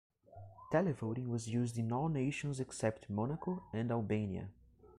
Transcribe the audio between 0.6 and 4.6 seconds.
Televoting was used in all nations except Monaco and Albania.